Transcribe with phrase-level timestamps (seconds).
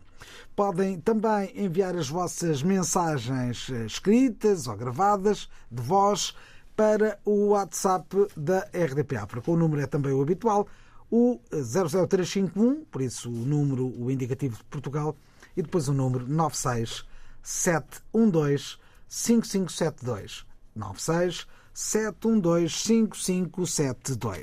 [0.57, 6.35] Podem também enviar as vossas mensagens eh, escritas ou gravadas de voz
[6.75, 9.49] para o WhatsApp da RDP África.
[9.51, 10.67] O número é também o habitual,
[11.11, 15.17] o 00351, por isso o número, o indicativo de Portugal,
[15.57, 20.45] e depois o número 96712 5572.
[20.75, 24.41] 96 7125572.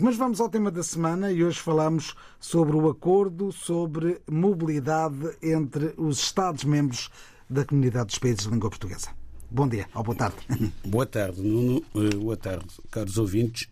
[0.00, 5.92] Mas vamos ao tema da semana e hoje falamos sobre o acordo sobre mobilidade entre
[5.96, 7.10] os Estados-membros
[7.50, 9.08] da Comunidade dos Países de Língua Portuguesa.
[9.50, 10.36] Bom dia ou boa tarde.
[10.86, 11.82] Boa tarde, Nuno.
[11.96, 13.68] Eh, boa tarde, caros ouvintes.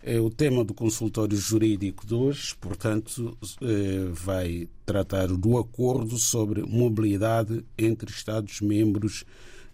[0.00, 6.62] É o tema do consultório jurídico de hoje, portanto, eh, vai tratar do acordo sobre
[6.62, 9.24] mobilidade entre Estados-membros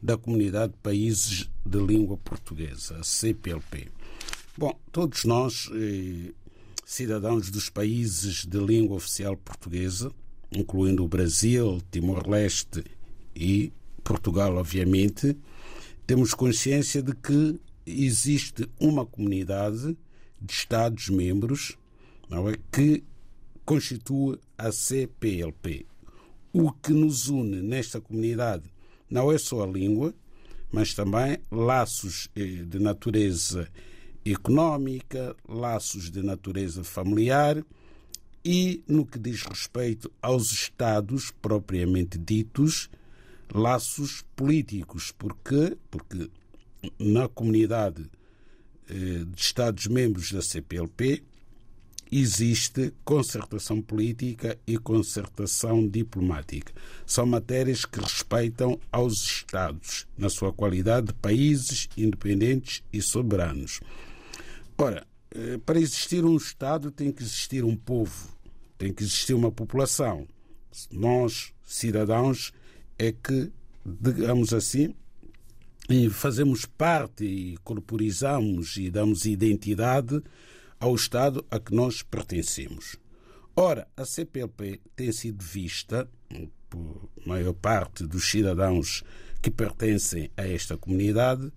[0.05, 3.89] da Comunidade de Países de Língua Portuguesa, CPLP.
[4.55, 6.31] Bom, todos nós, eh,
[6.85, 10.13] cidadãos dos países de língua oficial portuguesa,
[10.53, 12.85] incluindo o Brasil, Timor-Leste
[13.35, 13.73] e
[14.05, 15.35] Portugal, obviamente,
[16.07, 19.97] temos consciência de que existe uma comunidade
[20.39, 21.79] de Estados-membros
[22.31, 23.03] é, que
[23.65, 25.87] constitui a CPLP.
[26.53, 28.74] O que nos une nesta comunidade
[29.11, 30.15] não é só a língua,
[30.73, 33.69] mas também laços eh, de natureza
[34.25, 37.65] económica, laços de natureza familiar
[38.45, 42.91] e, no que diz respeito aos Estados propriamente ditos,
[43.53, 45.13] laços políticos.
[45.13, 45.77] Porquê?
[45.91, 46.31] Porque
[46.99, 48.11] na comunidade
[48.89, 51.23] eh, de Estados-membros da CPLP
[52.11, 56.73] existe concertação política e concertação diplomática.
[57.07, 63.81] São matérias que respeitam aos Estados, na sua qualidade de países independentes e soberanos.
[64.77, 68.29] Ora, eh, para existir um Estado tem que existir um povo,
[68.79, 70.27] tem que existir uma população.
[70.91, 72.53] Nós, cidadãos,
[72.99, 73.51] é que,
[73.85, 74.95] digamos assim,
[76.11, 80.23] fazemos parte e corporizamos e damos identidade
[80.79, 82.97] ao Estado a que nós pertencemos.
[83.57, 86.09] Ora, a CPLP tem sido vista,
[86.69, 89.05] por maior parte dos cidadãos
[89.41, 91.53] que pertencem a esta comunidade,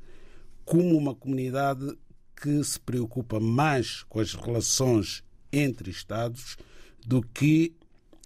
[0.64, 1.98] como uma comunidade
[2.36, 6.58] que se preocupa mais com as relações entre Estados
[7.06, 7.74] do que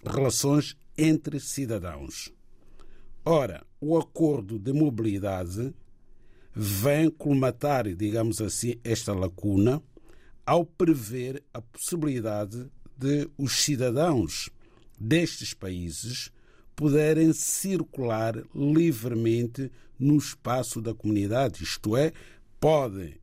[0.06, 2.32] relações entre cidadãos.
[3.24, 5.74] Ora, o acordo de mobilidade
[6.54, 9.82] vem colmatar, digamos assim, esta lacuna
[10.52, 14.50] ao prever a possibilidade de os cidadãos
[15.00, 16.30] destes países
[16.76, 22.12] poderem circular livremente no espaço da comunidade, isto é,
[22.60, 23.16] podem,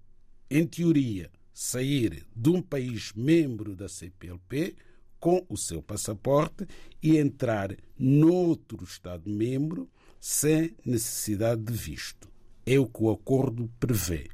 [0.50, 4.74] em teoria, sair de um país membro da CPLP
[5.20, 6.66] com o seu passaporte
[7.02, 9.86] e entrar noutro Estado-membro
[10.18, 12.26] sem necessidade de visto.
[12.64, 14.30] É o que o acordo prevê.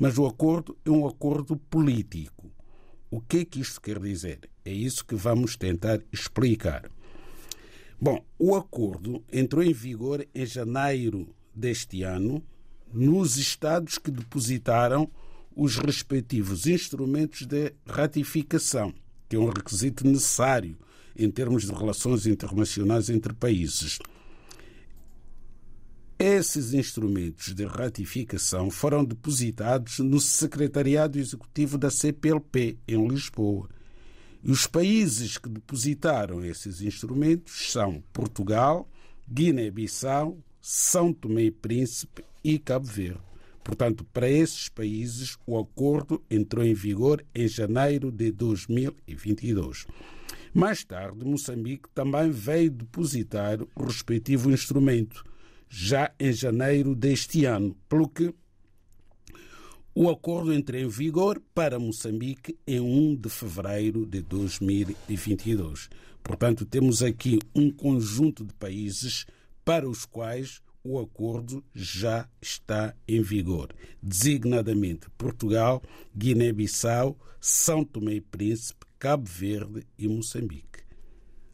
[0.00, 2.50] Mas o acordo é um acordo político.
[3.10, 4.50] O que é que isto quer dizer?
[4.64, 6.90] É isso que vamos tentar explicar.
[7.98, 12.42] Bom, o acordo entrou em vigor em janeiro deste ano
[12.92, 15.10] nos estados que depositaram
[15.54, 18.92] os respectivos instrumentos de ratificação,
[19.28, 20.76] que é um requisito necessário
[21.16, 23.98] em termos de relações internacionais entre países.
[26.18, 33.68] Esses instrumentos de ratificação foram depositados no Secretariado Executivo da CPLP, em Lisboa.
[34.42, 38.88] E os países que depositaram esses instrumentos são Portugal,
[39.30, 43.20] Guiné-Bissau, São Tomé e Príncipe e Cabo Verde.
[43.62, 49.86] Portanto, para esses países, o acordo entrou em vigor em janeiro de 2022.
[50.54, 55.22] Mais tarde, Moçambique também veio depositar o respectivo instrumento,
[55.68, 58.34] já em janeiro deste ano, pelo que
[59.94, 65.88] o acordo entrou em vigor para Moçambique em 1 de fevereiro de 2022.
[66.22, 69.24] Portanto, temos aqui um conjunto de países
[69.64, 75.82] para os quais o acordo já está em vigor, designadamente Portugal,
[76.14, 80.84] Guiné-Bissau, São Tomé e Príncipe, Cabo Verde e Moçambique.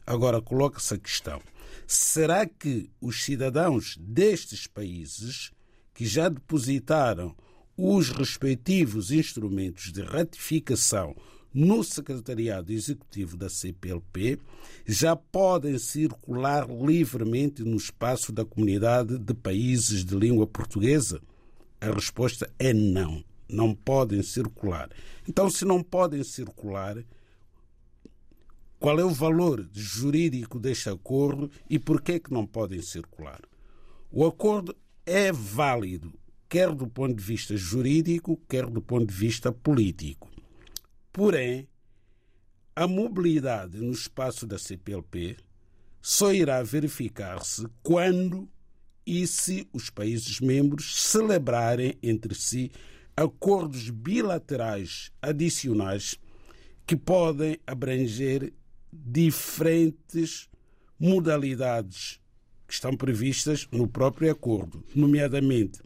[0.05, 1.41] Agora coloca-se a questão:
[1.87, 5.51] será que os cidadãos destes países
[5.93, 7.35] que já depositaram
[7.77, 11.15] os respectivos instrumentos de ratificação
[11.53, 14.39] no Secretariado Executivo da CPLP
[14.85, 21.21] já podem circular livremente no espaço da comunidade de países de língua portuguesa?
[21.79, 23.23] A resposta é não.
[23.47, 24.89] Não podem circular.
[25.27, 26.97] Então, se não podem circular,
[28.83, 33.39] qual é o valor jurídico deste acordo e por que, é que não podem circular?
[34.11, 34.75] O acordo
[35.05, 36.13] é válido,
[36.49, 40.29] quer do ponto de vista jurídico, quer do ponto de vista político.
[41.13, 41.65] Porém,
[42.75, 45.37] a mobilidade no espaço da CPLP
[46.01, 48.49] só irá verificar-se quando
[49.07, 52.69] e se os países membros celebrarem entre si
[53.15, 56.19] acordos bilaterais adicionais
[56.85, 58.51] que podem abranger
[59.05, 60.49] diferentes
[60.99, 62.19] modalidades
[62.67, 65.81] que estão previstas no próprio acordo, nomeadamente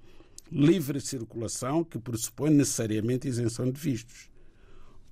[0.52, 4.30] livre circulação, que pressupõe necessariamente isenção de vistos.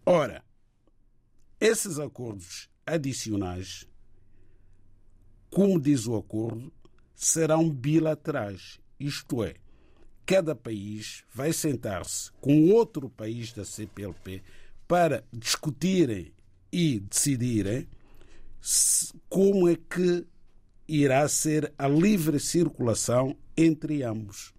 [0.06, 0.44] Ora,
[1.60, 3.88] esses acordos adicionais,
[5.50, 6.72] como diz o acordo,
[7.14, 9.56] serão bilaterais, isto é,
[10.26, 14.42] cada país vai sentar-se com outro país da CPLP
[14.88, 16.35] para discutirem
[16.76, 17.88] e decidirem
[19.30, 20.26] como é que
[20.86, 24.54] irá ser a livre circulação entre ambos.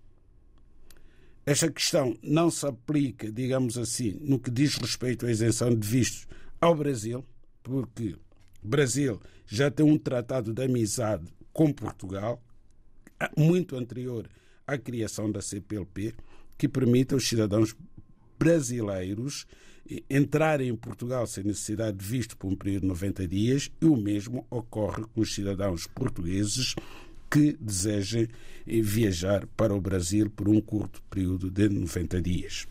[1.44, 6.26] Esta questão não se aplica, digamos assim, no que diz respeito à isenção de vistos
[6.58, 7.22] ao Brasil,
[7.62, 8.16] porque
[8.64, 12.42] o Brasil já tem um tratado de amizade com Portugal,
[13.36, 14.26] muito anterior
[14.66, 16.14] à criação da CPLP,
[16.56, 17.76] que permite aos cidadãos
[18.38, 19.46] brasileiros
[20.10, 23.96] entrarem em Portugal sem necessidade de visto por um período de 90 dias, e o
[23.96, 26.74] mesmo ocorre com os cidadãos portugueses
[27.30, 28.28] que desejem
[28.66, 32.66] viajar para o Brasil por um curto período de 90 dias.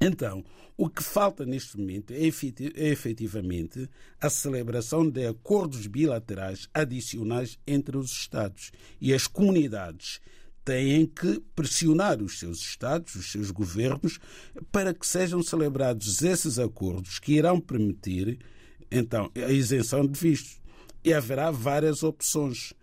[0.00, 0.44] Então,
[0.76, 3.90] o que falta neste momento é, é efetivamente
[4.20, 8.70] a celebração de acordos bilaterais adicionais entre os Estados
[9.00, 10.20] e as comunidades
[10.64, 14.18] têm que pressionar os seus Estados, os seus governos,
[14.70, 18.38] para que sejam celebrados esses acordos que irão permitir,
[18.90, 20.60] então, a isenção de vistos.
[21.04, 22.74] E haverá várias opções.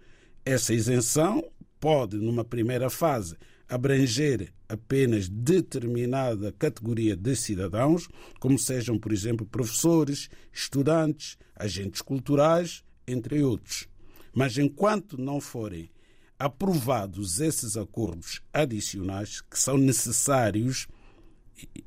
[0.44, 1.44] Essa isenção
[1.80, 3.36] pode, numa primeira fase,
[3.68, 8.08] abranger apenas determinada categoria de cidadãos,
[8.40, 13.88] como sejam, por exemplo, professores, estudantes, agentes culturais, entre outros.
[14.34, 15.90] Mas enquanto não forem
[16.38, 20.88] aprovados esses acordos adicionais que são necessários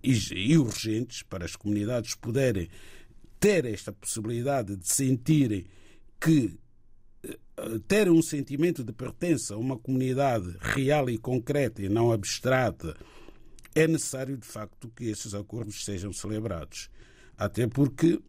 [0.03, 2.69] e urgentes para as comunidades poderem
[3.39, 5.67] ter esta possibilidade de sentirem
[6.21, 6.59] que
[7.87, 12.97] ter um sentimento de pertença a uma comunidade real e concreta e não abstrata,
[13.75, 16.89] é necessário, de facto, que esses acordos sejam celebrados.
[17.37, 18.21] Até porque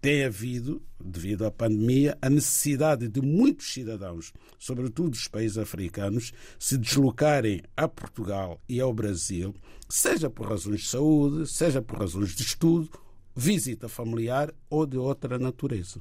[0.00, 6.76] tem havido, devido à pandemia, a necessidade de muitos cidadãos, sobretudo dos países africanos, se
[6.76, 9.54] deslocarem a Portugal e ao Brasil,
[9.88, 12.90] seja por razões de saúde, seja por razões de estudo,
[13.34, 16.00] visita familiar ou de outra natureza.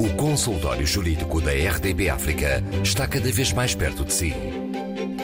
[0.00, 4.32] O consultório jurídico da RDB África está cada vez mais perto de si.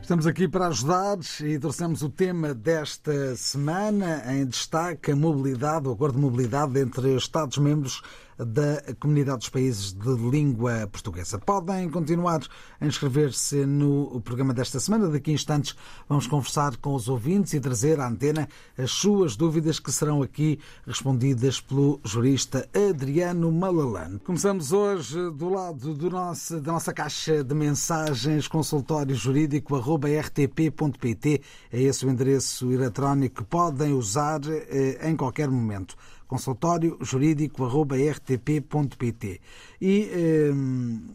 [0.00, 5.92] Estamos aqui para ajudar e trouxemos o tema desta semana em destaque a mobilidade, o
[5.92, 8.02] acordo de mobilidade entre Estados-membros
[8.44, 11.38] da Comunidade dos Países de Língua Portuguesa.
[11.38, 12.40] Podem continuar
[12.80, 15.08] a inscrever-se no programa desta semana.
[15.08, 15.76] Daqui a instantes
[16.08, 20.58] vamos conversar com os ouvintes e trazer à antena as suas dúvidas que serão aqui
[20.86, 24.18] respondidas pelo jurista Adriano Malalane.
[24.20, 31.42] Começamos hoje do lado do nosso, da nossa caixa de mensagens consultório jurídico rtp.pt.
[31.70, 35.96] É esse o endereço eletrónico que podem usar eh, em qualquer momento
[36.32, 39.40] consultório jurídico.rtp.pt.
[39.78, 40.50] E eh,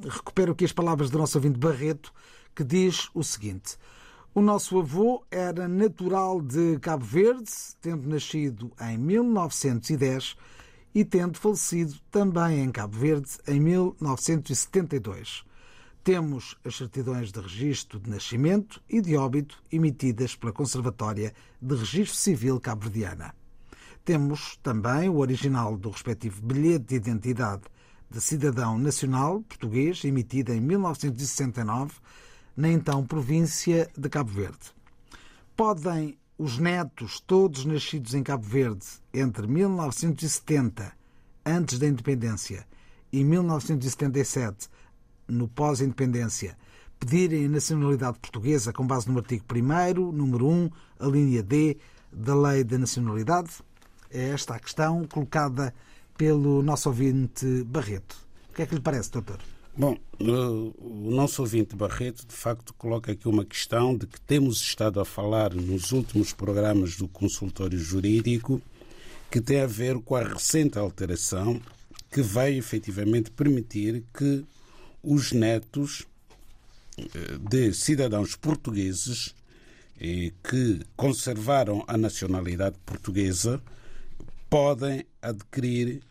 [0.08, 2.14] recupero aqui as palavras do nosso ouvinte Barreto,
[2.56, 3.80] que diz o seguinte.
[4.36, 10.38] O nosso avô era natural de Cabo Verde, tendo nascido em 1910
[10.94, 15.44] e tendo falecido também em Cabo Verde em 1972.
[16.04, 22.16] Temos as certidões de registro de nascimento e de óbito emitidas pela Conservatória de Registro
[22.16, 23.34] Civil Cabo-Verdiana.
[24.08, 27.64] Temos também o original do respectivo bilhete de identidade
[28.10, 31.92] de cidadão nacional português, emitido em 1969,
[32.56, 34.74] na então província de Cabo Verde.
[35.58, 40.94] Podem os netos, todos nascidos em Cabo Verde entre 1970,
[41.46, 42.66] antes da independência,
[43.12, 44.70] e 1977,
[45.28, 46.58] no pós-independência,
[46.98, 51.76] pedirem a nacionalidade portuguesa com base no artigo 1, número 1, a linha D
[52.10, 53.68] da Lei da Nacionalidade?
[54.12, 55.74] É esta a questão colocada
[56.18, 58.18] pelo nosso ouvinte Barreto.
[58.52, 59.40] O que é que lhe parece, doutor?
[59.76, 65.00] Bom, o nosso ouvinte Barreto, de facto, coloca aqui uma questão de que temos estado
[65.00, 68.60] a falar nos últimos programas do consultório jurídico,
[69.30, 71.62] que tem a ver com a recente alteração
[72.10, 74.44] que vai efetivamente permitir que
[75.04, 76.08] os netos
[76.98, 79.36] eh, de cidadãos portugueses
[80.00, 83.62] que conservaram a nacionalidade portuguesa
[84.50, 86.02] podem adquirir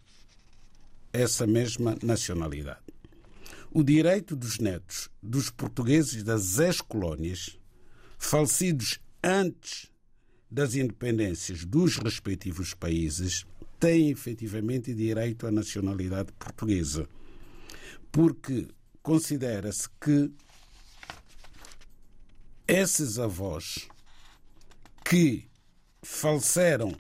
[1.13, 2.81] essa mesma nacionalidade.
[3.71, 7.59] O direito dos netos dos portugueses das ex-colónias,
[8.19, 9.91] falecidos antes
[10.51, 13.45] das independências dos respectivos países,
[13.79, 17.09] têm efetivamente direito à nacionalidade portuguesa,
[18.11, 18.69] porque
[19.03, 20.31] considera-se que
[22.67, 23.89] esses avós
[25.05, 25.49] que
[26.03, 26.97] faleceram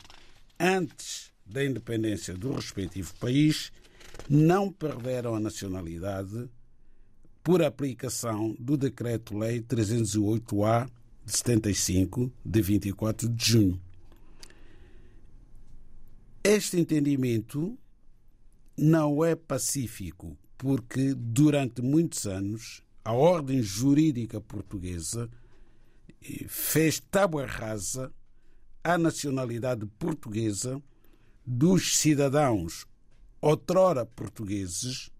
[0.58, 3.72] antes da independência do respectivo país,
[4.28, 6.48] não perderam a nacionalidade
[7.42, 10.88] por aplicação do Decreto-Lei 308-A
[11.24, 13.80] de 75, de 24 de junho.
[16.42, 17.78] Este entendimento
[18.76, 25.30] não é pacífico, porque durante muitos anos a ordem jurídica portuguesa
[26.48, 28.12] fez tábua rasa
[28.82, 30.82] à nacionalidade portuguesa
[31.46, 32.86] dos cidadãos
[33.40, 35.10] outrora portugueses,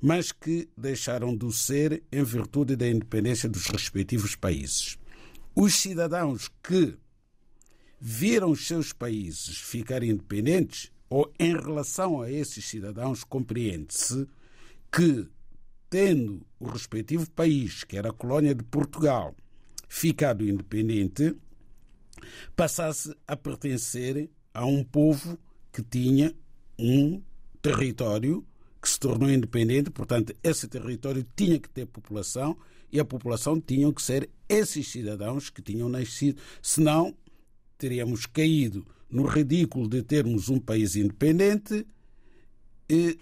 [0.00, 4.98] mas que deixaram de ser em virtude da independência dos respectivos países.
[5.54, 6.96] Os cidadãos que
[7.98, 14.26] viram os seus países ficar independentes, ou em relação a esses cidadãos, compreende-se
[14.90, 15.28] que,
[15.88, 19.34] tendo o respectivo país, que era a colónia de Portugal,
[19.88, 21.36] ficado independente,
[22.56, 25.38] passasse a pertencer a um povo
[25.72, 26.34] que tinha
[26.78, 27.22] um
[27.60, 28.44] território
[28.80, 32.56] que se tornou independente, portanto, esse território tinha que ter população
[32.90, 37.14] e a população tinham que ser esses cidadãos que tinham nascido, senão
[37.78, 41.86] teríamos caído no ridículo de termos um país independente
[42.88, 43.18] e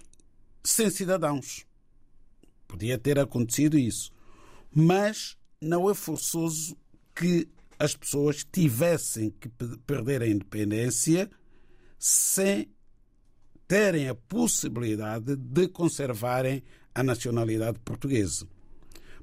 [0.63, 1.65] sem cidadãos.
[2.67, 4.11] Podia ter acontecido isso.
[4.73, 6.77] Mas não é forçoso
[7.13, 7.47] que
[7.81, 9.49] as pessoas tivessem que
[9.87, 11.27] perder a independência
[11.97, 12.69] sem
[13.67, 16.61] terem a possibilidade de conservarem
[16.93, 18.47] a nacionalidade portuguesa.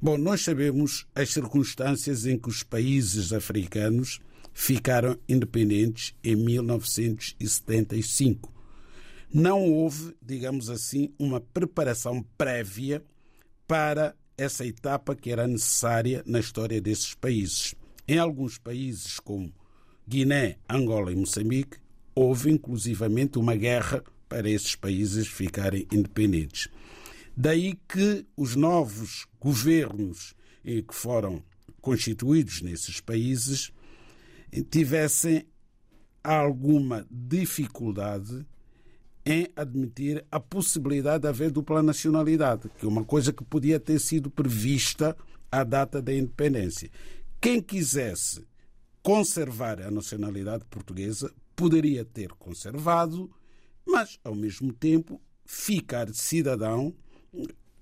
[0.02, 4.18] Bom, nós sabemos as circunstâncias em que os países africanos
[4.52, 8.52] ficaram independentes em 1975.
[9.32, 13.04] Não houve, digamos assim, uma preparação prévia
[13.68, 17.76] para essa etapa que era necessária na história desses países.
[18.08, 19.52] Em alguns países, como
[20.08, 21.76] Guiné, Angola e Moçambique,
[22.14, 26.68] houve inclusivamente uma guerra para esses países ficarem independentes.
[27.36, 30.34] Daí que os novos governos
[30.64, 31.42] que foram
[31.82, 33.70] constituídos nesses países
[34.70, 35.46] tivessem
[36.24, 38.46] alguma dificuldade
[39.24, 43.98] em admitir a possibilidade de haver dupla nacionalidade, que é uma coisa que podia ter
[43.98, 45.14] sido prevista
[45.52, 46.90] à data da independência.
[47.40, 48.46] Quem quisesse
[49.02, 53.30] conservar a nacionalidade portuguesa poderia ter conservado,
[53.86, 56.94] mas, ao mesmo tempo, ficar cidadão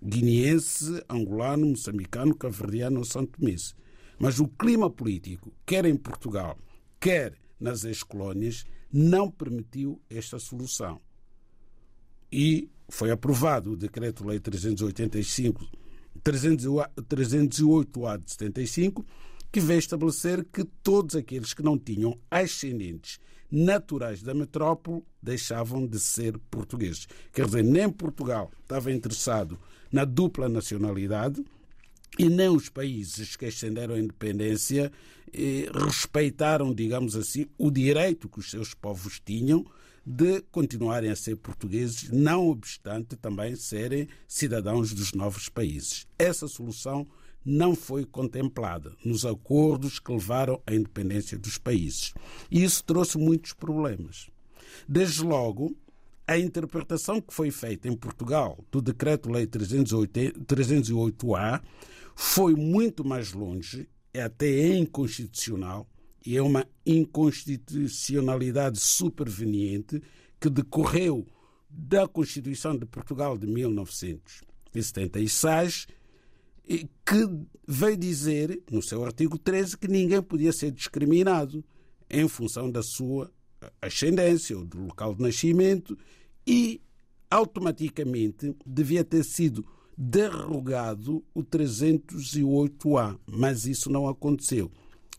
[0.03, 3.75] guineense, angolano, moçambicano, cabo-verdiano ou santomense.
[4.19, 6.59] Mas o clima político, quer em Portugal,
[7.01, 11.01] quer nas ex-colónias, não permitiu esta solução.
[12.31, 15.67] E foi aprovado o Decreto-Lei 385,
[16.23, 19.05] 308-A de 75,
[19.51, 23.19] que veio estabelecer que todos aqueles que não tinham ascendentes
[23.51, 27.07] naturais da metrópole deixavam de ser portugueses.
[27.33, 29.59] Quer dizer, nem Portugal estava interessado
[29.91, 31.45] na dupla nacionalidade
[32.19, 34.91] e nem os países que ascenderam à independência
[35.33, 39.65] eh, respeitaram, digamos assim, o direito que os seus povos tinham
[40.05, 46.07] de continuarem a ser portugueses, não obstante também serem cidadãos dos novos países.
[46.17, 47.07] Essa solução
[47.47, 52.13] não foi contemplada nos acordos que levaram à independência dos países.
[52.51, 54.29] E isso trouxe muitos problemas.
[54.89, 55.77] Desde logo,
[56.27, 61.63] a interpretação que foi feita em Portugal do Decreto-Lei 308-A
[62.17, 65.89] foi muito mais longe, é até inconstitucional,
[66.25, 70.03] e é uma inconstitucionalidade superveniente
[70.41, 71.25] que decorreu
[71.71, 75.87] da Constituição de Portugal de 1976,
[76.67, 77.29] que
[77.67, 81.65] veio dizer, no seu artigo 13, que ninguém podia ser discriminado
[82.11, 83.31] em função da sua
[83.81, 85.97] ascendência ou do local de nascimento
[86.47, 86.81] e
[87.31, 94.71] automaticamente devia ter sido derrogado o 308A, mas isso não aconteceu.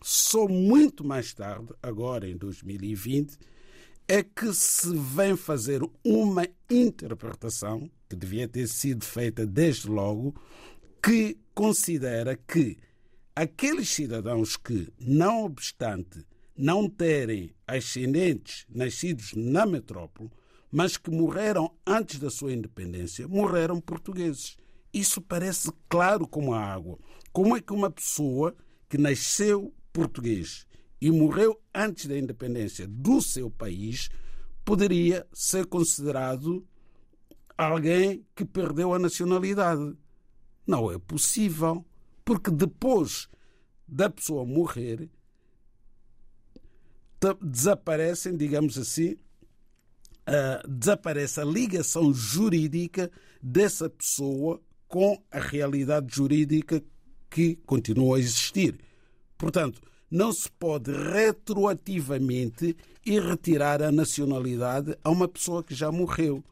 [0.02, 3.36] Só muito mais tarde, agora em 2020,
[4.06, 10.34] é que se vem fazer uma interpretação, que devia ter sido feita desde logo,
[11.02, 12.76] que considera que
[13.34, 16.24] aqueles cidadãos que, não obstante
[16.56, 20.28] não terem ascendentes nascidos na metrópole,
[20.72, 24.56] mas que morreram antes da sua independência, morreram portugueses.
[24.92, 26.98] Isso parece claro como a água.
[27.32, 28.56] Como é que uma pessoa
[28.88, 30.66] que nasceu português
[31.00, 34.08] e morreu antes da independência do seu país
[34.64, 36.66] poderia ser considerado
[37.56, 39.96] alguém que perdeu a nacionalidade.
[40.68, 41.82] Não é possível,
[42.26, 43.26] porque depois
[43.88, 45.08] da pessoa morrer,
[47.40, 49.12] desaparecem, digamos assim,
[50.28, 53.10] uh, desaparece a ligação jurídica
[53.42, 56.82] dessa pessoa com a realidade jurídica
[57.30, 58.78] que continua a existir.
[59.38, 62.76] Portanto, não se pode retroativamente
[63.06, 66.44] ir retirar a nacionalidade a uma pessoa que já morreu.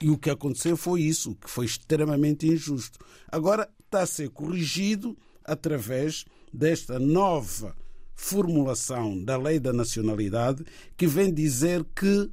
[0.00, 2.98] E o que aconteceu foi isso, que foi extremamente injusto.
[3.30, 7.76] Agora está a ser corrigido através desta nova
[8.14, 10.64] formulação da lei da nacionalidade
[10.96, 12.30] que vem dizer que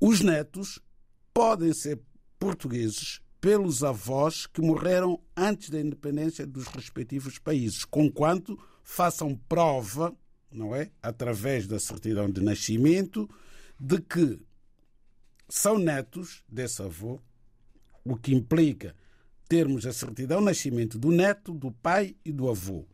[0.00, 0.80] os netos
[1.32, 2.00] podem ser
[2.38, 10.14] portugueses pelos avós que morreram antes da independência dos respectivos países, conquanto façam prova,
[10.50, 13.28] não é, através da certidão de nascimento,
[13.78, 14.38] de que
[15.54, 17.20] são netos desse avô,
[18.02, 18.96] o que implica
[19.46, 22.86] termos a certidão de nascimento do neto, do pai e do avô.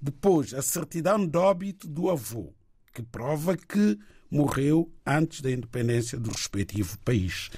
[0.00, 2.54] Depois, a certidão de óbito do avô,
[2.90, 3.98] que prova que
[4.30, 7.50] morreu antes da independência do respectivo país.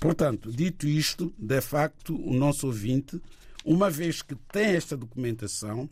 [0.00, 3.20] Portanto, dito isto, de facto, o nosso ouvinte,
[3.62, 5.86] uma vez que tem esta documentação,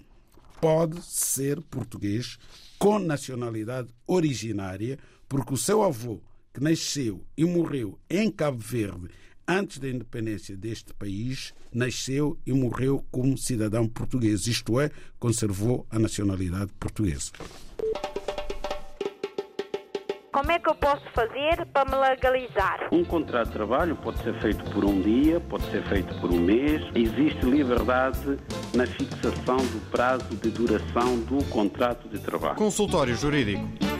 [0.58, 2.38] pode ser português
[2.78, 6.22] com nacionalidade originária, porque o seu avô,
[6.54, 9.08] que nasceu e morreu em Cabo Verde
[9.46, 15.98] antes da independência deste país, nasceu e morreu como cidadão português, isto é, conservou a
[15.98, 17.32] nacionalidade portuguesa.
[20.32, 22.88] Como é que eu posso fazer para me legalizar?
[22.90, 26.40] Um contrato de trabalho pode ser feito por um dia, pode ser feito por um
[26.40, 26.82] mês.
[26.94, 28.38] Existe liberdade
[28.74, 32.56] na fixação do prazo de duração do contrato de trabalho.
[32.56, 33.93] Consultório Jurídico.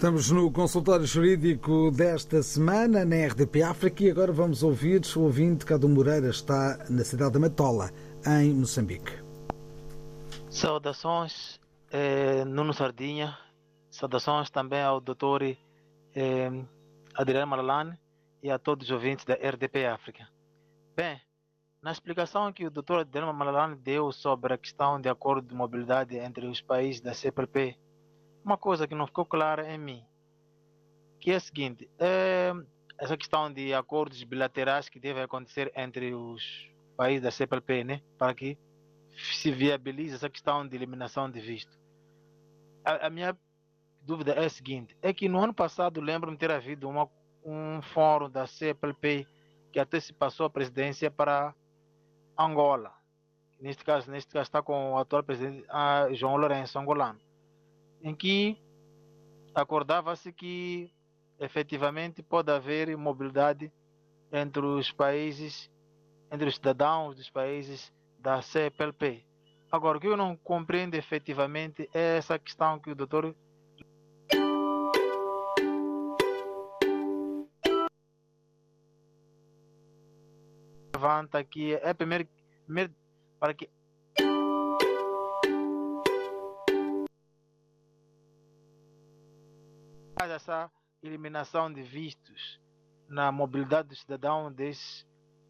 [0.00, 5.66] Estamos no consultório jurídico desta semana na RDP África e agora vamos ouvir o ouvinte
[5.66, 7.90] Cadu Moreira está na cidade da Matola,
[8.26, 9.12] em Moçambique.
[10.48, 11.60] Saudações,
[11.92, 13.36] eh, Nuno Sardinha,
[13.90, 15.58] Saudações também ao doutor eh,
[17.14, 17.98] Adriano Malalane
[18.42, 20.26] e a todos os ouvintes da RDP África.
[20.96, 21.20] Bem,
[21.82, 26.16] na explicação que o doutor Adriano Malalane deu sobre a questão de acordo de mobilidade
[26.16, 27.76] entre os países da CPLP,
[28.44, 30.04] uma coisa que não ficou clara em mim,
[31.20, 32.52] que é a seguinte, eh,
[32.98, 38.02] essa questão de acordos bilaterais que devem acontecer entre os países da CPLP, né?
[38.18, 38.58] Para que
[39.34, 41.78] se viabilize essa questão de eliminação de visto.
[42.84, 43.36] A, a minha
[44.02, 47.08] dúvida é a seguinte: é que no ano passado lembro-me ter havido uma,
[47.44, 49.26] um fórum da CPLP
[49.72, 51.54] que até se passou a presidência para
[52.38, 52.92] Angola.
[53.60, 55.66] Neste caso, neste caso está com o atual presidente
[56.12, 57.20] João Lourenço, angolano,
[58.02, 58.56] em que
[59.54, 60.92] acordava-se que
[61.38, 63.72] efetivamente pode haver mobilidade
[64.32, 65.70] entre os países,
[66.30, 69.24] entre os cidadãos dos países da CPLP.
[69.72, 73.34] Agora, o que eu não compreendo efetivamente é essa questão que o doutor
[80.94, 82.28] levanta aqui é primeiro,
[82.66, 82.94] primeiro
[83.38, 83.70] para que
[90.28, 90.70] essa
[91.02, 92.60] eliminação de vistos
[93.08, 95.06] na mobilidade do cidadão desses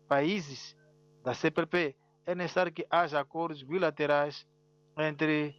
[0.09, 0.77] países
[1.23, 4.47] da CPP, é necessário que haja acordos bilaterais
[4.99, 5.55] entre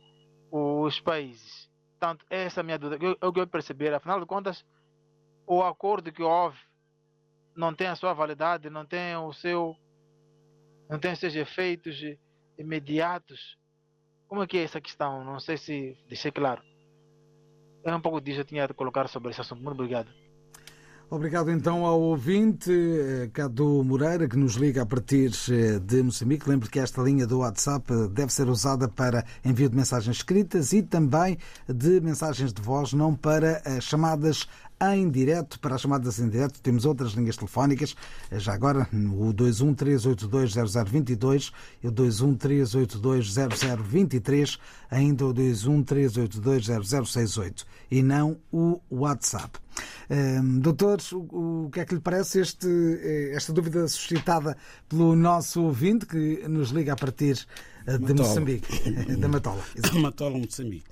[0.51, 1.69] os países.
[1.91, 3.03] Portanto, essa é a minha dúvida.
[3.03, 4.65] Eu, eu quero perceber, afinal de contas,
[5.45, 6.59] o acordo que houve
[7.55, 9.75] não tem a sua validade, não tem o seu
[10.89, 12.01] não tem seus efeitos
[12.57, 13.57] imediatos.
[14.27, 15.23] Como é que é essa questão?
[15.23, 16.61] Não sei se deixei claro.
[17.83, 19.61] É um pouco disso que eu tinha de colocar sobre esse assunto.
[19.61, 20.09] Muito obrigado.
[21.13, 26.47] Obrigado então ao ouvinte eh, Cadu Moreira, que nos liga a partir eh, de Moçambique.
[26.47, 30.71] Lembre que esta linha do WhatsApp eh, deve ser usada para envio de mensagens escritas
[30.71, 34.47] e também de mensagens de voz, não para chamadas
[34.81, 35.57] em direto.
[35.59, 37.95] Para as chamadas em direto temos outras linhas telefónicas.
[38.31, 41.51] Já agora o 213820022
[41.83, 44.57] e o 213820023,
[44.89, 49.59] ainda o 213820068 e não o WhatsApp.
[50.09, 54.57] Um, doutor, o, o que é que lhe parece este, eh, esta dúvida suscitada
[54.89, 57.47] pelo nosso ouvinte que nos liga a partir
[57.87, 58.27] eh, de Matola.
[58.27, 59.63] Moçambique, da Matola.
[59.81, 60.91] Da Matola, Moçambique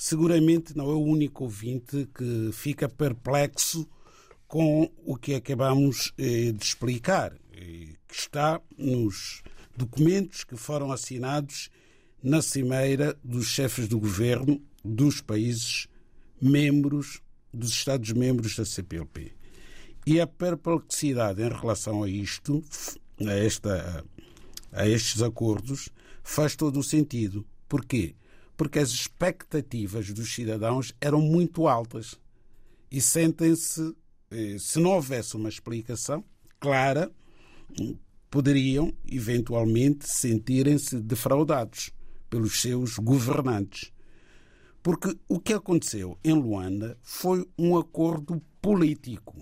[0.00, 3.86] seguramente não é o único ouvinte que fica perplexo
[4.48, 9.42] com o que acabamos eh, de explicar, eh, que está nos
[9.76, 11.68] documentos que foram assinados
[12.22, 15.86] na cimeira dos chefes do governo dos países
[16.40, 17.20] membros,
[17.52, 19.34] dos Estados-membros da CPLP.
[20.06, 22.64] E a perplexidade em relação a isto,
[23.20, 24.02] a, esta,
[24.72, 25.90] a estes acordos,
[26.22, 27.46] faz todo o sentido.
[27.68, 28.14] Porquê?
[28.60, 32.20] Porque as expectativas dos cidadãos eram muito altas
[32.92, 33.96] e sentem-se,
[34.30, 36.22] eh, se não houvesse uma explicação
[36.58, 37.10] clara,
[38.30, 41.90] poderiam eventualmente sentirem-se defraudados
[42.28, 43.94] pelos seus governantes.
[44.82, 49.38] Porque o que aconteceu em Luanda foi um acordo político.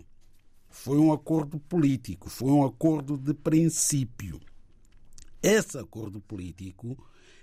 [0.70, 4.38] Foi um acordo político, foi um acordo de princípio.
[5.42, 6.96] Esse acordo político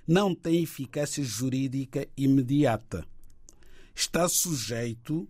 [0.07, 3.05] não tem eficácia jurídica imediata.
[3.93, 5.27] Está sujeito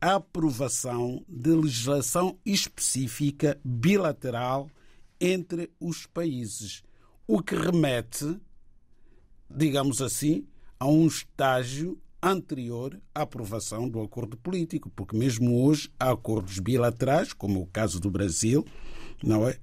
[0.00, 4.70] à aprovação de legislação específica bilateral
[5.20, 6.82] entre os países,
[7.26, 8.38] o que remete,
[9.48, 10.46] digamos assim,
[10.78, 17.32] a um estágio anterior à aprovação do acordo político, porque mesmo hoje há acordos bilaterais,
[17.32, 18.64] como o caso do Brasil,
[19.22, 19.58] não é,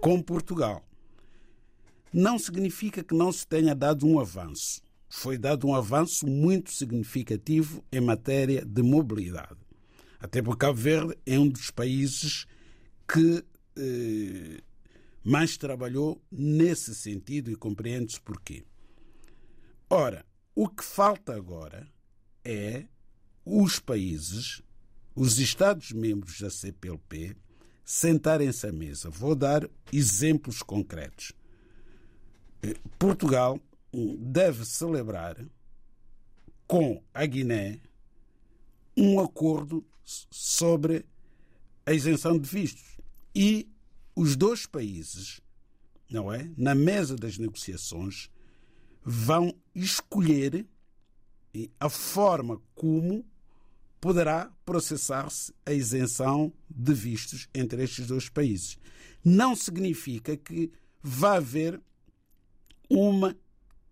[0.00, 0.84] com Portugal
[2.12, 4.82] não significa que não se tenha dado um avanço.
[5.08, 9.58] Foi dado um avanço muito significativo em matéria de mobilidade.
[10.20, 12.46] Até porque Cabo Verde é um dos países
[13.08, 13.44] que
[13.76, 14.60] eh,
[15.24, 18.64] mais trabalhou nesse sentido e compreende-se porquê.
[19.88, 21.88] Ora, o que falta agora
[22.44, 22.84] é
[23.44, 24.62] os países,
[25.14, 27.36] os Estados-membros da CPLP,
[27.84, 29.10] sentarem-se à mesa.
[29.10, 31.32] Vou dar exemplos concretos.
[32.98, 33.58] Portugal
[34.18, 35.36] deve celebrar
[36.66, 37.80] com a Guiné
[38.96, 41.04] um acordo sobre
[41.86, 42.98] a isenção de vistos.
[43.34, 43.68] E
[44.14, 45.40] os dois países,
[46.10, 48.28] não é, na mesa das negociações,
[49.02, 50.66] vão escolher
[51.78, 53.24] a forma como
[54.00, 58.78] poderá processar-se a isenção de vistos entre estes dois países.
[59.24, 61.80] Não significa que vá haver
[62.90, 63.36] uma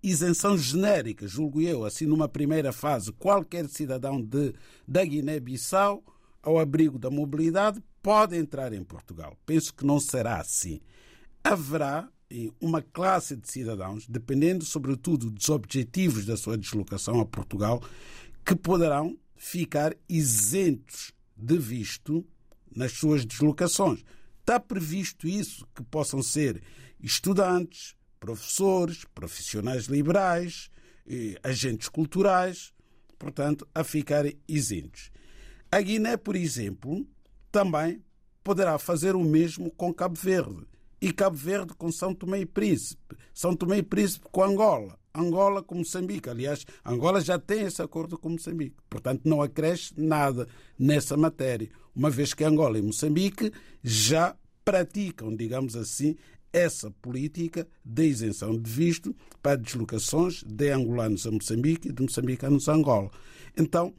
[0.02, 4.52] isenção genérica, julgo eu, assim numa primeira fase, qualquer cidadão de,
[4.86, 6.02] da Guiné-Bissau,
[6.42, 9.36] ao abrigo da mobilidade, pode entrar em Portugal.
[9.46, 10.80] Penso que não será assim.
[11.42, 12.08] Haverá
[12.60, 17.82] uma classe de cidadãos, dependendo sobretudo dos objetivos da sua deslocação a Portugal,
[18.44, 22.26] que poderão ficar isentos de visto
[22.74, 24.04] nas suas deslocações.
[24.40, 26.62] Está previsto isso, que possam ser
[27.00, 30.70] estudantes, professores, profissionais liberais,
[31.42, 32.72] agentes culturais,
[33.18, 35.10] portanto, a ficarem isentos.
[35.70, 37.06] A Guiné, por exemplo,
[37.50, 38.02] também
[38.42, 40.66] poderá fazer o mesmo com Cabo Verde.
[41.00, 45.62] E Cabo Verde com São Tomé e Príncipe, São Tomé e Príncipe com Angola, Angola
[45.62, 46.28] com Moçambique.
[46.28, 52.10] Aliás, Angola já tem esse acordo com Moçambique, portanto não acresce nada nessa matéria, uma
[52.10, 53.52] vez que Angola e Moçambique
[53.82, 56.16] já praticam, digamos assim,
[56.52, 62.68] essa política de isenção de visto para deslocações de angolanos a Moçambique e de moçambicanos
[62.68, 63.10] a Angola.
[63.56, 63.94] Então,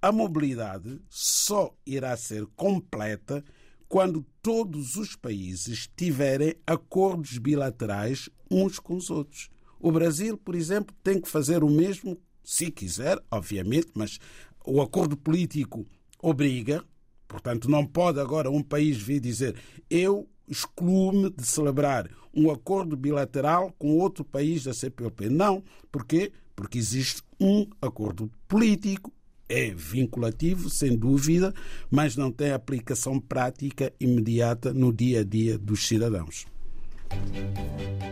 [0.00, 3.44] a mobilidade só irá ser completa
[3.88, 9.48] quando todos os países tiverem acordos bilaterais uns com os outros.
[9.80, 14.18] O Brasil, por exemplo, tem que fazer o mesmo, se quiser, obviamente, mas
[14.64, 15.86] o acordo político
[16.20, 16.84] obriga,
[17.28, 19.56] portanto, não pode agora um país vir dizer
[19.88, 25.28] eu excluo-me de celebrar um acordo bilateral com outro país da CPLP.
[25.28, 25.62] Não.
[25.90, 26.32] Porquê?
[26.54, 29.12] Porque existe um acordo político
[29.48, 31.54] é vinculativo, sem dúvida,
[31.90, 36.46] mas não tem aplicação prática imediata no dia a dia dos cidadãos.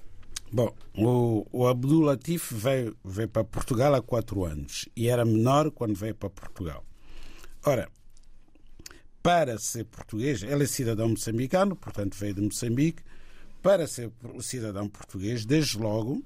[0.52, 5.72] Bom, o, o Abdul Latif veio, veio para Portugal há quatro anos e era menor
[5.72, 6.86] quando veio para Portugal.
[7.65, 7.89] Ora,
[9.24, 13.02] para ser português, ele é cidadão moçambicano, portanto veio de Moçambique.
[13.62, 16.22] Para ser cidadão português, desde logo,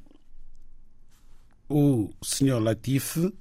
[1.70, 3.32] o senhor Latif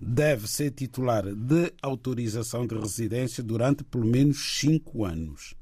[0.00, 5.54] deve ser titular de autorização de residência durante pelo menos cinco anos.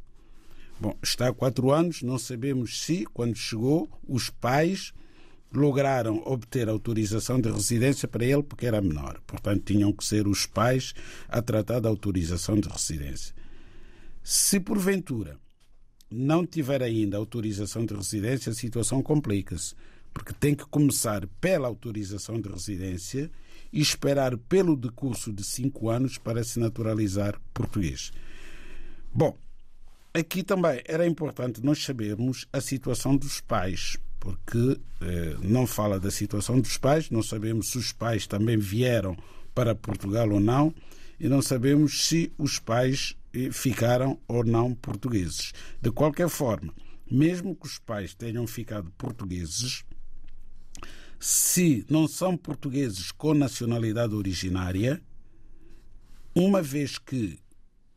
[0.80, 4.92] Bom, está há quatro anos, não sabemos se, quando chegou, os pais
[5.52, 9.20] lograram obter autorização de residência para ele porque era menor.
[9.26, 10.92] Portanto, tinham que ser os pais
[11.28, 13.34] a tratar da autorização de residência.
[14.22, 15.38] Se porventura
[16.10, 19.74] não tiver ainda autorização de residência, a situação complica-se,
[20.12, 23.30] porque tem que começar pela autorização de residência
[23.74, 28.12] e esperar pelo decurso de cinco anos para se naturalizar português.
[29.12, 29.36] Bom,
[30.14, 36.12] aqui também era importante nós sabermos a situação dos pais, porque eh, não fala da
[36.12, 39.16] situação dos pais, não sabemos se os pais também vieram
[39.52, 40.72] para Portugal ou não,
[41.18, 45.52] e não sabemos se os pais eh, ficaram ou não portugueses.
[45.82, 46.72] De qualquer forma,
[47.10, 49.84] mesmo que os pais tenham ficado portugueses,
[51.24, 55.02] se não são portugueses com nacionalidade originária,
[56.34, 57.38] uma vez que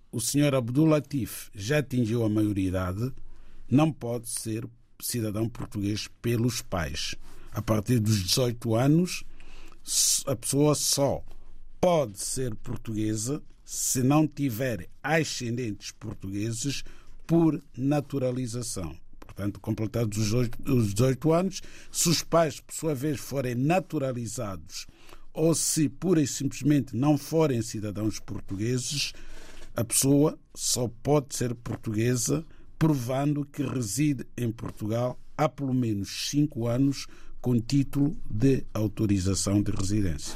[0.09, 3.11] o senhor Abdul Latif já atingiu a maioridade,
[3.69, 4.65] não pode ser
[5.01, 7.15] cidadão português pelos pais.
[7.51, 9.25] A partir dos 18 anos,
[10.25, 11.21] a pessoa só
[11.81, 16.81] pode ser portuguesa se não tiver ascendentes portugueses
[17.27, 18.97] por naturalização
[19.37, 24.87] portanto, completados os 18 anos, se os pais, por sua vez, forem naturalizados
[25.31, 29.13] ou se pura e simplesmente não forem cidadãos portugueses,
[29.75, 32.43] a pessoa só pode ser portuguesa
[32.79, 37.05] provando que reside em Portugal há pelo menos cinco anos
[37.39, 40.35] com título de autorização de residência.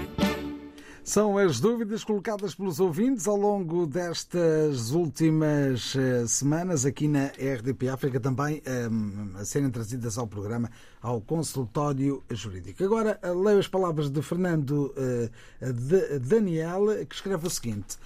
[1.03, 7.89] São as dúvidas colocadas pelos ouvintes ao longo destas últimas eh, semanas aqui na RDP
[7.89, 8.61] África, também
[8.91, 10.69] um, eh, a serem trazidas ao programa,
[11.01, 12.83] ao consultório jurídico.
[12.83, 17.97] Agora leio as palavras de Fernando uh, de Daniel, que escreve o seguinte.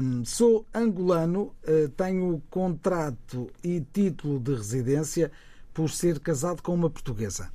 [0.00, 1.54] Um, sou angolano,
[1.96, 5.30] tenho contrato e título de residência
[5.74, 7.52] por ser casado com uma portuguesa.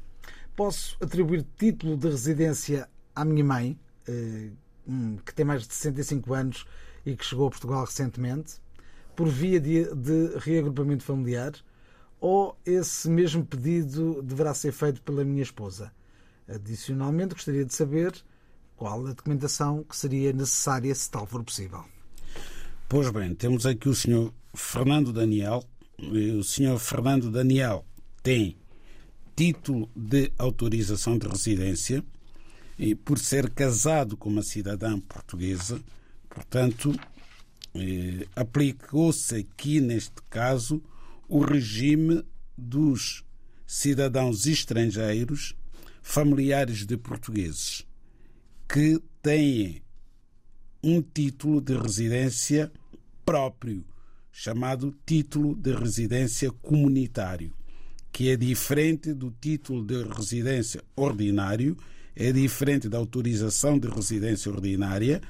[0.56, 3.80] Posso atribuir título de residência à minha mãe,
[5.26, 6.65] que tem mais de 65 anos
[7.06, 8.56] e que chegou a Portugal recentemente,
[9.15, 11.54] por via de, de reagrupamento familiar,
[12.19, 15.91] ou esse mesmo pedido deverá ser feito pela minha esposa?
[16.47, 18.13] Adicionalmente, gostaria de saber
[18.76, 21.84] qual a documentação que seria necessária se tal for possível.
[22.88, 25.63] Pois bem, temos aqui o senhor Fernando Daniel.
[26.00, 27.86] O senhor Fernando Daniel
[28.23, 28.56] tem
[29.36, 32.04] título de autorização de residência
[32.78, 35.82] e por ser casado com uma cidadã portuguesa,
[36.30, 36.94] portanto,
[37.74, 40.84] eh, aplicou-se aqui neste caso
[41.28, 42.24] o regime
[42.58, 43.24] dos
[43.66, 45.56] cidadãos estrangeiros
[46.02, 47.86] familiares de portugueses
[48.68, 49.82] que têm
[50.84, 52.72] um título de residência
[53.26, 53.84] próprio,
[54.32, 57.54] chamado título de residência comunitário,
[58.12, 61.78] que é diferente do título de residência ordinário,
[62.20, 65.22] é diferente da autorização de residência ordinária,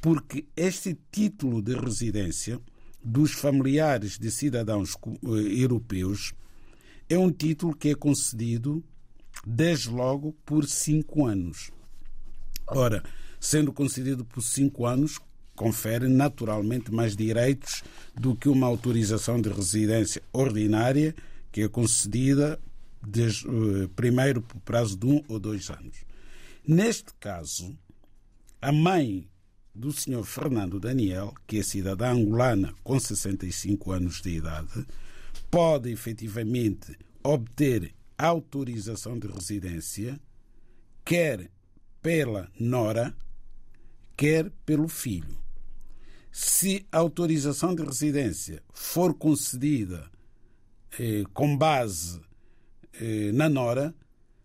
[0.00, 2.58] porque este título de residência
[3.04, 6.32] dos familiares de cidadãos eh, europeus
[7.10, 8.82] é um título que é concedido
[9.46, 11.70] desde logo por cinco anos.
[12.66, 13.02] Ora,
[13.38, 15.18] sendo concedido por cinco anos,
[15.54, 17.82] confere naturalmente mais direitos
[18.18, 21.14] do que uma autorização de residência ordinária
[21.52, 22.58] que é concedida
[23.06, 26.09] desde, uh, primeiro por prazo de um ou dois anos.
[26.66, 27.76] Neste caso,
[28.60, 29.28] a mãe
[29.74, 34.86] do senhor Fernando Daniel, que é cidadã angolana com 65 anos de idade,
[35.50, 40.20] pode efetivamente obter autorização de residência,
[41.04, 41.50] quer
[42.02, 43.14] pela nora,
[44.16, 45.38] quer pelo filho.
[46.30, 50.08] Se a autorização de residência for concedida
[50.98, 52.20] eh, com base
[52.94, 53.94] eh, na nora,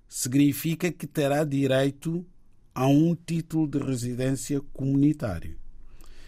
[0.07, 2.25] significa que terá direito
[2.73, 5.57] a um título de residência comunitário.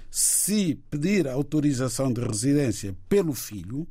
[0.10, 3.88] Se pedir autorização de residência pelo filho,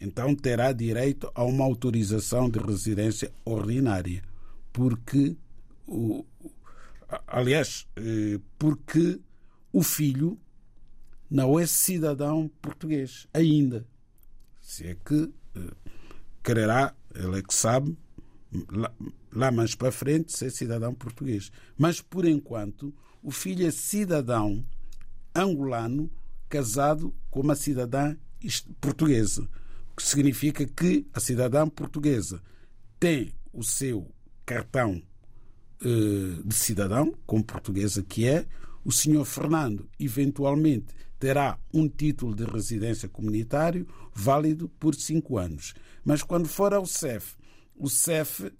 [0.00, 4.22] então terá direito a uma autorização de residência ordinária,
[4.72, 5.36] porque
[5.86, 6.24] o,
[7.26, 9.20] aliás, eh, porque
[9.72, 10.38] o filho
[11.30, 13.86] não é cidadão português ainda.
[14.60, 15.90] Se é que eh,
[16.42, 17.96] quererá, ele é que sabe,
[18.70, 18.92] lá,
[19.32, 21.50] lá mais para frente, ser cidadão português.
[21.76, 24.64] Mas, por enquanto, o filho é cidadão
[25.34, 26.10] angolano
[26.48, 28.16] casado com uma cidadã
[28.80, 29.48] portuguesa.
[29.92, 32.42] O que significa que a cidadã portuguesa
[32.98, 34.10] tem o seu
[34.44, 35.02] cartão
[35.84, 38.46] eh, de cidadão, como portuguesa que é,
[38.84, 45.74] o senhor Fernando eventualmente terá um título de residência comunitário válido por cinco anos.
[46.04, 47.36] Mas quando for ao CEF,
[47.76, 48.52] o CEF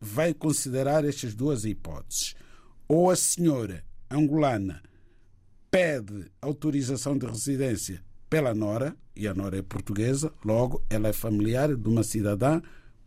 [0.00, 2.34] vai considerar estas duas hipóteses.
[2.88, 4.82] Ou a senhora angolana
[5.70, 11.74] pede autorização de residência pela Nora, e a Nora é portuguesa, logo ela é familiar
[11.76, 12.60] de uma cidadã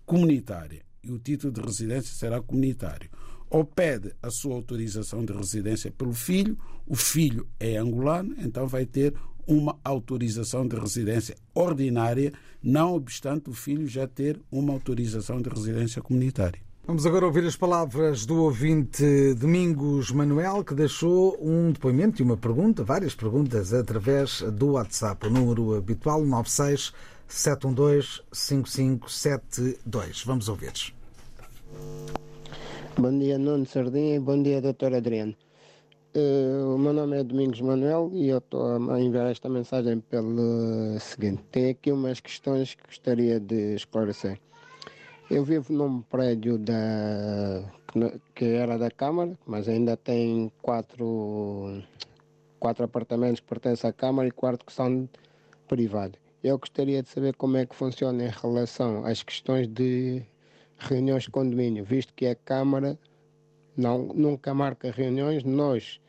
[0.06, 3.10] comunitária e o título de residência será comunitário
[3.54, 8.84] ou pede a sua autorização de residência pelo filho, o filho é angolano, então vai
[8.84, 9.14] ter
[9.48, 16.02] uma autorização de residência ordinária, não obstante o filho já ter uma autorização de residência
[16.02, 16.62] comunitária.
[16.86, 22.36] Vamos agora ouvir as palavras do ouvinte Domingos Manuel, que deixou um depoimento e uma
[22.36, 26.92] pergunta, várias perguntas, através do WhatsApp, o número habitual 96
[27.26, 30.24] 712 5572.
[30.26, 30.74] Vamos ouvir.
[32.98, 34.94] Bom dia, Nuno Sardinha e bom dia, Dr.
[34.96, 35.34] Adriano.
[36.16, 41.00] Uh, o meu nome é Domingos Manuel e eu estou a enviar esta mensagem pelo
[41.00, 41.42] seguinte.
[41.50, 44.40] Tenho aqui umas questões que gostaria de esclarecer.
[45.32, 47.64] Eu vivo num prédio da,
[48.36, 51.82] que era da Câmara, mas ainda tem quatro,
[52.60, 55.10] quatro apartamentos que pertencem à Câmara e quatro que são
[55.68, 56.20] privados.
[56.44, 60.22] Eu gostaria de saber como é que funciona em relação às questões de
[60.78, 63.00] reuniões de condomínio, visto que a Câmara
[63.76, 66.00] não, nunca marca reuniões, nós,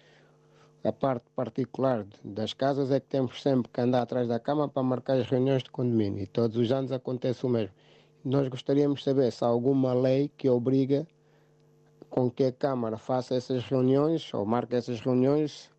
[0.85, 4.83] a parte particular das casas, é que temos sempre que andar atrás da Câmara para
[4.83, 7.75] marcar as reuniões de condomínio e todos os anos acontece o mesmo.
[8.23, 11.07] Nós gostaríamos de saber se há alguma lei que obriga
[12.11, 15.71] com que a Câmara faça essas reuniões ou marque essas reuniões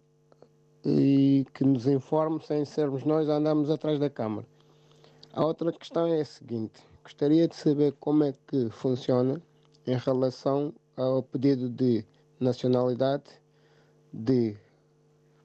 [0.83, 4.47] e que nos informe sem sermos nós a andarmos atrás da Câmara.
[5.33, 9.39] A outra questão é a seguinte: Gostaria de saber como é que funciona
[9.85, 12.03] em relação ao pedido de
[12.39, 13.29] nacionalidade
[14.11, 14.55] de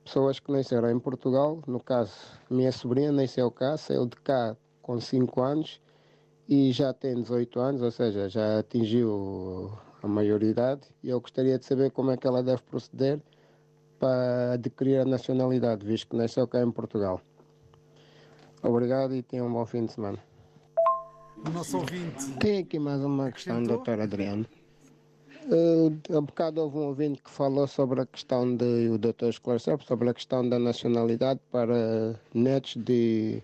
[0.05, 2.13] pessoas que nasceram em Portugal, no caso,
[2.51, 5.81] minha sobrinha nasceu cá, saiu de cá com 5 anos
[6.49, 9.73] e já tem 18 anos, ou seja, já atingiu
[10.03, 13.21] a maioridade e eu gostaria de saber como é que ela deve proceder
[13.99, 17.21] para adquirir a nacionalidade, visto que nasceu cá em Portugal.
[18.63, 20.19] Obrigado e tenham um bom fim de semana.
[21.47, 22.33] O nosso ouvinte.
[22.39, 24.47] Tem aqui mais uma questão, doutor Adriano.
[25.53, 29.81] Uh, há bocado houve um ouvinte que falou sobre a questão de, o doutor esclareceu,
[29.81, 33.43] sobre a questão da nacionalidade para netos de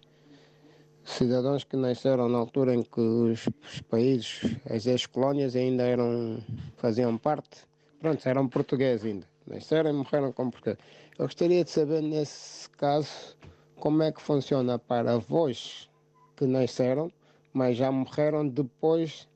[1.03, 6.39] cidadãos que nasceram na altura em que os, os países, as ex-colónias ainda eram,
[6.77, 7.67] faziam parte,
[7.99, 10.85] pronto, eram portugueses ainda, nasceram e morreram como portugueses.
[11.19, 13.37] Eu gostaria de saber, nesse caso,
[13.81, 15.91] como é que funciona para avós
[16.37, 17.11] que nasceram,
[17.53, 19.27] mas já morreram depois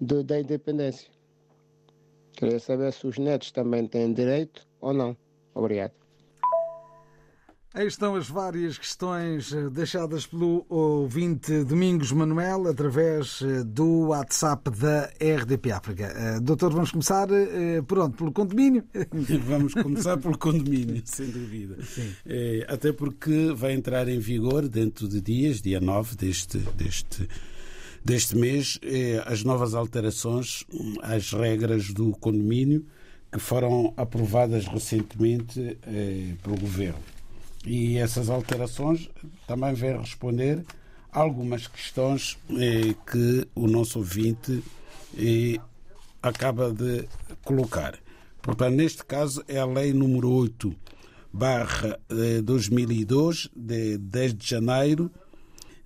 [0.00, 1.10] de, da independência.
[2.32, 5.16] Queria saber se os netos também têm direito ou não.
[5.54, 6.00] Obrigado.
[7.72, 14.70] Aí estão as várias questões eh, deixadas pelo ouvinte Domingos Manuel através eh, do WhatsApp
[14.70, 16.06] da RDP África.
[16.06, 17.28] Eh, doutor, vamos começar
[17.86, 18.16] por onde?
[18.16, 18.82] Pelo condomínio?
[19.46, 21.76] Vamos começar pelo condomínio, sem dúvida.
[22.26, 27.28] É, até porque vai entrar em vigor dentro de dias, dia 9 deste, deste,
[28.04, 30.64] deste mês, é, as novas alterações
[31.02, 32.84] às regras do condomínio
[33.32, 36.98] que foram aprovadas recentemente é, pelo Governo.
[37.64, 39.10] E essas alterações
[39.46, 40.64] também vêm responder
[41.12, 44.62] algumas questões eh, que o nosso ouvinte
[45.18, 45.58] eh,
[46.22, 47.06] acaba de
[47.44, 47.98] colocar.
[48.40, 50.74] Portanto, neste caso é a Lei número 8
[51.32, 51.98] barra
[52.44, 55.10] 2002, eh, de 10 de janeiro,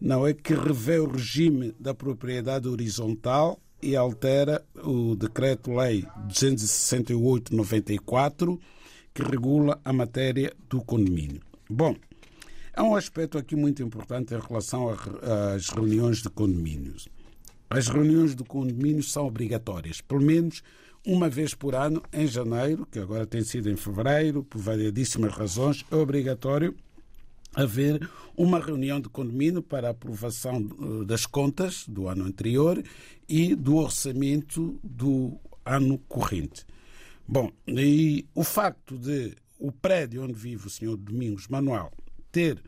[0.05, 8.61] não é que revê o regime da propriedade horizontal e altera o Decreto-Lei 268-94,
[9.15, 11.41] que regula a matéria do condomínio.
[11.71, 11.97] Bom,
[12.75, 14.95] há um aspecto aqui muito importante em relação
[15.55, 17.09] às reuniões de condomínios.
[17.71, 20.63] As reuniões de condomínios são obrigatórias, pelo menos
[21.07, 25.83] uma vez por ano, em janeiro, que agora tem sido em fevereiro, por variedíssimas razões,
[25.91, 26.77] é obrigatório
[27.55, 32.83] haver uma reunião de condomínio para aprovação eh, das contas do ano anterior
[33.29, 36.67] e do orçamento do ano corrente.
[37.27, 41.91] Bom, e o facto de o prédio onde vive o senhor Domingos Manuel
[42.31, 42.63] ter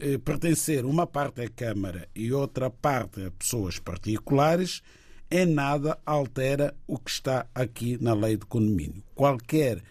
[0.00, 4.82] eh, pertencer uma parte à Câmara e outra parte a pessoas particulares,
[5.30, 9.02] em nada altera o que está aqui na lei de condomínio.
[9.14, 9.82] Qualquer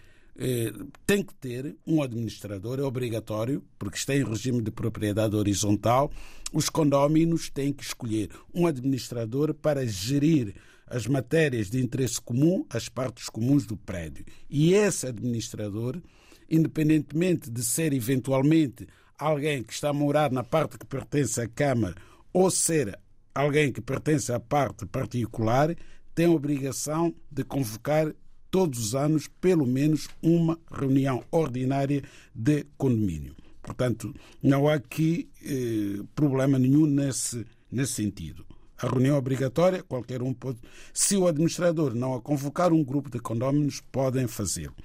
[1.06, 6.12] tem que ter um administrador, é obrigatório, porque está em regime de propriedade horizontal.
[6.54, 10.56] Os condóminos têm que escolher um administrador para gerir
[10.88, 14.26] as matérias de interesse comum, as partes comuns do prédio.
[14.50, 16.02] E esse administrador
[16.50, 18.88] independentemente de ser eventualmente
[19.18, 21.96] alguém que está a morar na parte que pertence à Câmara
[22.34, 22.98] ou ser
[23.36, 25.76] alguém que pertence à parte particular,
[26.16, 28.14] tem a obrigação de convocar
[28.52, 33.36] todos os anos pelo menos uma reunião ordinária de condomínio.
[33.62, 38.46] Portanto, não há aqui eh, problema nenhum nesse, nesse sentido.
[38.78, 40.60] A reunião obrigatória, qualquer um pode.
[40.94, 44.76] Se o administrador não a convocar, um grupo de condóminos podem fazê-lo.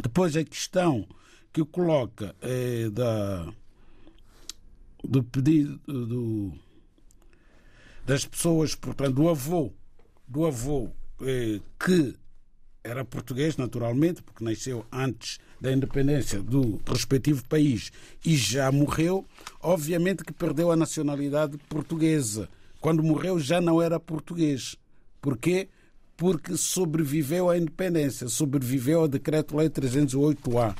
[0.00, 1.06] Depois a questão
[1.52, 3.52] que coloca é da,
[5.04, 6.52] do pedido do,
[8.06, 9.72] das pessoas, portanto, do avô,
[10.26, 12.14] do avô é, que
[12.84, 17.92] era português, naturalmente, porque nasceu antes da independência do respectivo país
[18.24, 19.24] e já morreu,
[19.60, 22.48] obviamente que perdeu a nacionalidade portuguesa.
[22.80, 24.76] Quando morreu já não era português.
[25.20, 25.68] Porquê?
[26.22, 30.72] porque sobreviveu à independência, sobreviveu ao Decreto-Lei 308-A.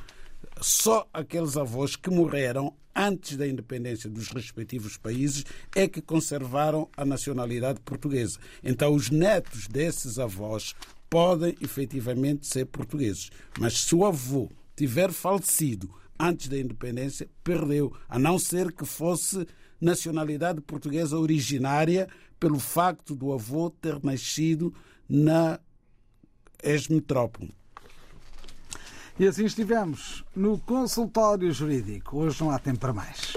[0.61, 5.45] Só aqueles avós que morreram antes da independência dos respectivos países
[5.75, 8.39] é que conservaram a nacionalidade portuguesa.
[8.63, 10.75] Então, os netos desses avós
[11.13, 13.31] podem efetivamente ser portugueses.
[13.61, 19.47] Mas se o avô tiver falecido antes da independência, perdeu, a não ser que fosse
[19.79, 22.09] nacionalidade portuguesa originária
[22.41, 24.73] pelo facto do avô ter nascido
[25.07, 25.61] na
[26.63, 27.55] ex-metrópole.
[29.21, 32.21] E assim estivemos no consultório jurídico.
[32.21, 33.37] Hoje não há tempo para mais.